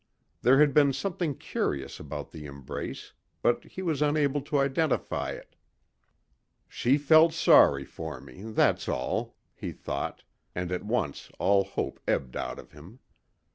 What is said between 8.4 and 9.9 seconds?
that's all," he